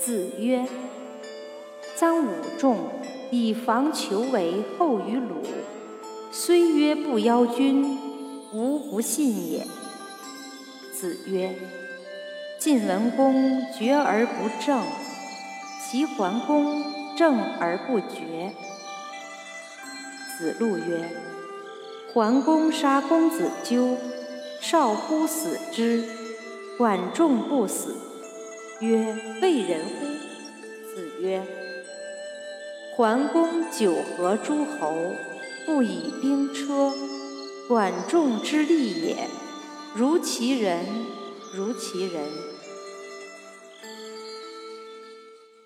[0.00, 0.64] 子曰
[1.98, 2.88] ：“臧武仲
[3.30, 5.42] 以防求为后于鲁，
[6.30, 7.98] 虽曰不邀君，
[8.52, 9.66] 吾不信也。”
[10.94, 11.54] 子曰
[12.60, 14.80] ：“晋文公决而不正，
[15.84, 16.82] 齐桓公
[17.16, 18.52] 正而不决。”
[20.38, 21.10] 子路曰
[22.14, 23.96] ：“桓公杀公子纠，
[24.60, 26.04] 少乎死之，
[26.78, 27.96] 管仲不死。”
[28.80, 30.06] 曰：“为人乎？”
[30.94, 31.42] 子曰
[32.94, 35.14] ：“桓公九合诸侯，
[35.66, 36.92] 不以兵车，
[37.66, 39.28] 管仲之利也。
[39.94, 40.86] 如其人，
[41.52, 42.22] 如其人。”